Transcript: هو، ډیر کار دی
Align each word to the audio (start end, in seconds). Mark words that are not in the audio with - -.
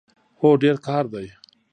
هو، 0.39 0.49
ډیر 0.61 0.75
کار 0.87 1.03
دی 1.13 1.27